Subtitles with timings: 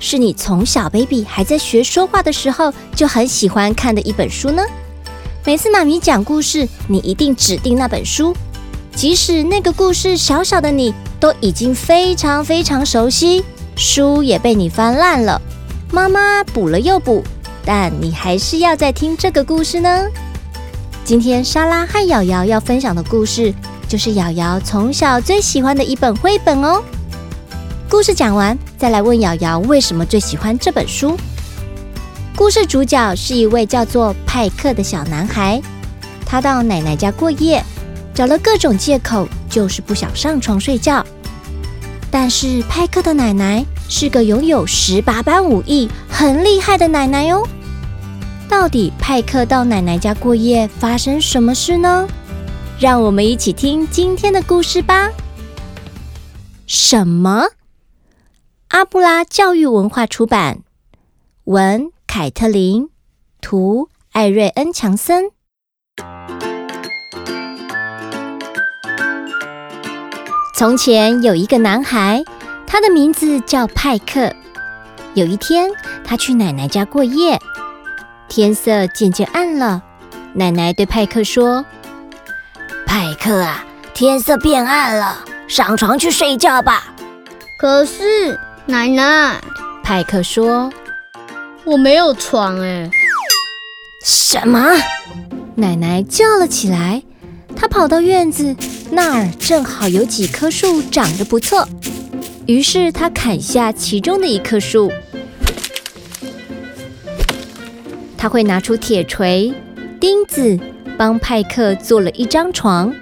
[0.00, 4.62] 是你从小 baby 还在学说话的时候就很喜欢看的一本书呢？
[5.44, 8.34] 每次妈咪讲故事，你一定指定那本书，
[8.94, 13.44] 即使那个故事小小的你都已经非常非常熟悉，
[13.76, 15.40] 书也被你翻烂了，
[15.92, 17.22] 妈妈补了又补，
[17.64, 20.06] 但你还是要再听这个故事呢。
[21.04, 23.52] 今天莎拉和瑶瑶要分享的故事，
[23.86, 26.82] 就是瑶瑶从小最喜欢的一本绘本哦。
[27.88, 31.14] 故事讲完，再来问瑶瑶为什么最喜欢这本书。
[32.34, 35.60] 故事主角是一位叫做派克的小男孩，
[36.24, 37.62] 他到奶奶家过夜，
[38.14, 41.04] 找了各种借口，就是不想上床睡觉。
[42.10, 47.46] 但是派克的奶奶是个拥有十八般武艺、很厉害的奶奶哟。
[48.48, 52.08] 到底派克到奶奶家过夜发生什么事呢？
[52.78, 55.10] 让我们一起听今天的故事吧。
[56.66, 57.44] 什么？
[58.70, 60.60] 阿布拉教育文化出版，
[61.42, 62.88] 文凯特琳，
[63.40, 65.32] 图艾瑞恩·强森。
[70.54, 72.22] 从前有一个男孩，
[72.64, 74.32] 他的名字叫派克。
[75.14, 75.68] 有一天，
[76.04, 77.40] 他去奶奶家过夜，
[78.28, 79.82] 天色渐渐暗了。
[80.32, 81.64] 奶奶对派克说
[82.86, 86.94] ：“派克啊，天色变暗了，上床去睡觉吧。”
[87.58, 88.38] 可是。
[88.66, 89.40] 奶奶，
[89.82, 90.70] 派克说
[91.64, 92.90] ：“我没有床哎。”
[94.04, 94.70] 什么？
[95.56, 97.02] 奶奶叫了起来。
[97.56, 98.54] 她跑到院子
[98.90, 101.66] 那儿，正好有几棵树长得不错。
[102.46, 104.92] 于是她砍下其中的一棵树。
[108.16, 109.52] 她会拿出铁锤、
[109.98, 110.58] 钉子，
[110.96, 112.94] 帮派克做了一张床。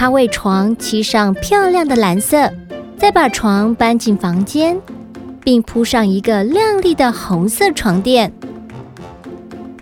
[0.00, 2.50] 他为床漆上漂亮的蓝色，
[2.96, 4.80] 再把床搬进房间，
[5.44, 8.32] 并铺上一个亮丽的红色床垫。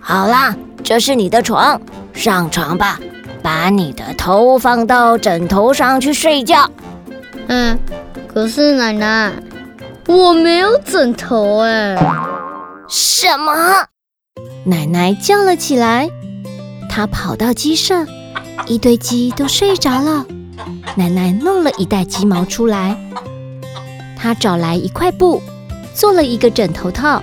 [0.01, 1.81] 好啦，这是你的床，
[2.13, 2.99] 上床吧，
[3.43, 6.69] 把你的头放到枕头上去睡觉。
[7.47, 7.79] 嗯，
[8.27, 9.33] 可是奶奶，
[10.09, 11.97] 我没有枕头哎。
[12.89, 13.55] 什么？
[14.65, 16.11] 奶奶叫了起来，
[16.91, 18.05] 她跑到鸡舍。
[18.67, 20.27] 一堆鸡都睡着了，
[20.95, 22.97] 奶奶弄了一袋鸡毛出来，
[24.17, 25.41] 她找来一块布，
[25.95, 27.23] 做了一个枕头套，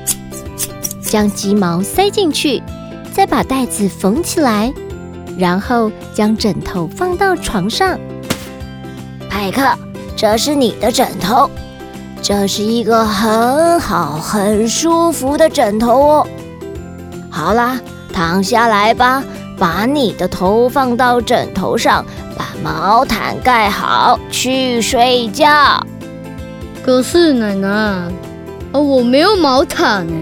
[1.02, 2.64] 将鸡毛塞进去，
[3.14, 4.74] 再把袋子缝起来，
[5.38, 8.00] 然后将枕头放到床上。
[9.30, 9.62] 派克，
[10.16, 11.50] 这是你的枕头，
[12.22, 16.28] 这是一个很好、很舒服的枕头哦。
[17.30, 17.80] 好啦，
[18.12, 19.24] 躺下来吧。
[19.58, 22.06] 把你的头放到枕头上，
[22.38, 25.86] 把毛毯盖好，去睡觉。
[26.84, 28.12] 可是奶奶，
[28.72, 30.14] 我没有毛毯呢。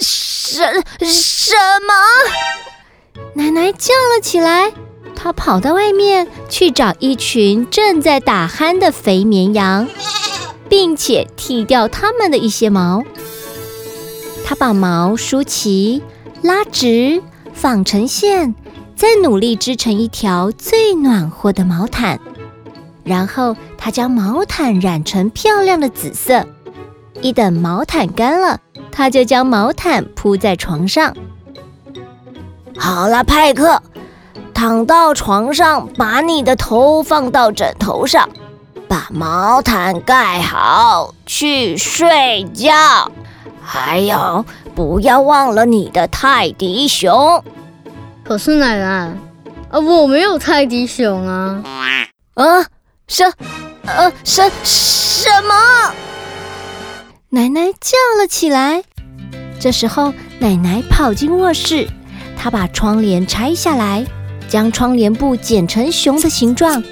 [0.00, 0.62] 什
[1.00, 1.54] 什
[1.86, 3.22] 么？
[3.34, 4.72] 奶奶叫了起来。
[5.14, 9.88] 她跑到外面去找一群正在打鼾的肥绵羊，
[10.68, 13.02] 并且剃掉它们的一些毛。
[14.44, 16.02] 她把毛梳齐，
[16.42, 17.22] 拉直。
[17.56, 18.54] 纺成线，
[18.94, 22.20] 再努力织成一条最暖和的毛毯，
[23.02, 26.46] 然后他将毛毯染成漂亮的紫色。
[27.22, 28.60] 一等毛毯干了，
[28.92, 31.16] 他就将毛毯铺在床上。
[32.76, 33.82] 好了，派克，
[34.52, 38.28] 躺到床上，把你的头放到枕头上，
[38.86, 42.74] 把毛毯盖好，去睡觉。
[43.64, 44.44] 还有。
[44.76, 47.42] 不要忘了你的泰迪熊。
[48.22, 48.86] 可是奶奶，
[49.70, 51.62] 啊，我没有泰迪熊啊！
[52.34, 52.66] 啊，
[53.08, 53.32] 什，
[53.86, 55.94] 呃，什什么？
[57.30, 58.82] 奶奶叫了起来。
[59.58, 61.88] 这时候，奶奶跑进卧室，
[62.36, 64.04] 她把窗帘拆下来，
[64.46, 66.84] 将窗帘布剪成熊的形状，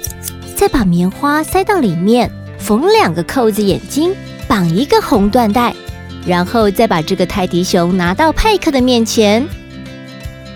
[0.55, 4.15] 再把棉花塞到里面，缝两个扣子眼睛，
[4.47, 5.75] 绑一个红缎带。
[6.25, 9.45] 然后再把这个泰迪熊拿到派克的面前。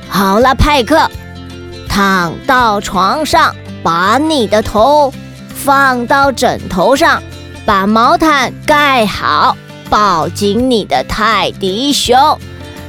[0.09, 1.09] 好了，派克，
[1.87, 5.13] 躺到床上，把你的头
[5.49, 7.21] 放到枕头上，
[7.65, 9.55] 把毛毯盖好，
[9.89, 12.17] 抱紧你的泰迪熊，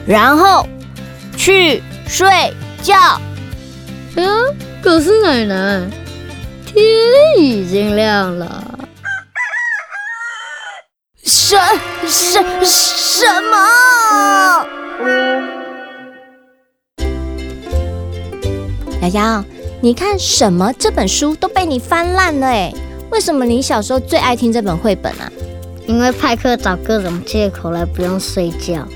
[0.06, 0.67] 然后
[1.37, 2.97] 去睡觉。
[4.17, 4.27] 嗯，
[4.81, 5.87] 可是奶奶，
[6.65, 6.82] 天
[7.38, 8.80] 已经亮了。
[11.25, 11.56] 什
[12.06, 14.67] 什什么？
[19.02, 19.44] 瑶瑶，
[19.81, 20.72] 你看什么？
[20.78, 22.72] 这本书都被你翻烂了哎！
[23.11, 25.31] 为什么你小时候最爱听这本绘本啊？
[25.87, 28.87] 因为派克找各种借口来不用睡觉，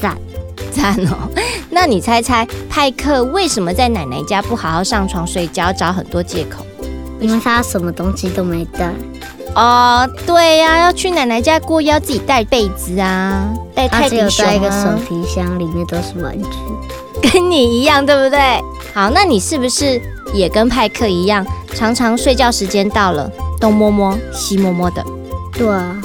[0.00, 0.16] 赞
[0.72, 1.28] 赞哦！
[1.70, 6.64] 那你猜猜，派克为什么在奶奶家不好好上床睡觉，找很多借口？
[7.20, 8.92] 因为他什么东西都没带。
[9.54, 14.28] 哦，对呀、啊，要去奶奶家过夜，要自己带被子啊，带泰迪熊啊。
[14.28, 16.48] 他只有带一个手提箱，里面都是玩具，
[17.22, 18.38] 跟你一样，对不对？
[18.92, 20.00] 好，那你是不是
[20.32, 23.30] 也跟派克一样，常常睡觉时间到了，
[23.60, 25.04] 东摸摸西摸摸的？
[25.52, 25.96] 对啊。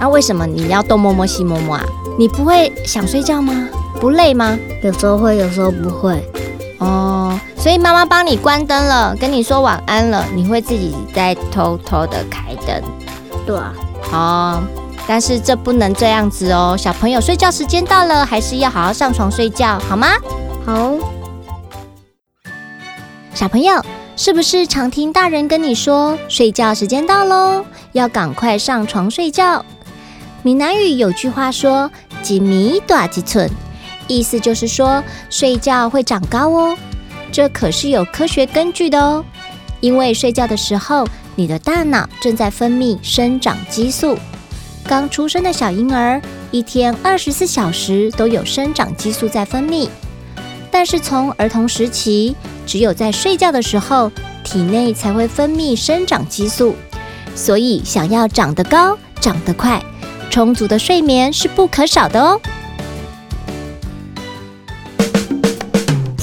[0.00, 1.84] 那、啊、为什么你要东摸摸西摸摸啊？
[2.18, 3.68] 你不会想睡觉吗？
[3.98, 4.56] 不累吗？
[4.82, 6.22] 有时候会，有时候不会。
[6.78, 7.38] 哦，
[7.68, 12.82] 所以妈妈帮你关灯了，跟你说晚安了，你会自己再偷偷的开灯，
[13.44, 13.74] 对啊。
[14.10, 14.62] 哦，
[15.06, 20.08] 但是这不能这样子哦，小朋友睡觉时间到了，还是要好好上床睡觉，好吗？
[20.64, 20.94] 好。
[23.34, 23.84] 小朋友
[24.16, 29.62] 是不是常听大人跟你说睡觉时间到喽，要赶快上床睡觉？
[30.42, 31.90] 闽南语有句话说
[32.24, 33.46] “几米短几寸”。
[34.08, 36.78] 意思就是说，睡觉会长高哦，
[37.30, 39.24] 这可是有科学根据的哦。
[39.80, 44.18] 因为睡觉的时候，你的大脑正在分泌生长激素。
[44.84, 46.20] 刚出生的小婴儿
[46.50, 49.88] 一天二十四小时都有生长激素在分泌，
[50.70, 52.34] 但是从儿童时期，
[52.66, 54.10] 只有在睡觉的时候，
[54.42, 56.74] 体内才会分泌生长激素。
[57.34, 59.80] 所以，想要长得高、长得快，
[60.30, 62.40] 充足的睡眠是不可少的哦。